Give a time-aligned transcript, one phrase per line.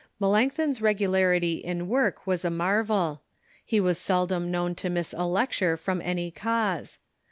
[0.19, 3.21] Melanchthon's regularity in work was a marvel.
[3.63, 6.97] He was seldom known to miss a lecture from any cause.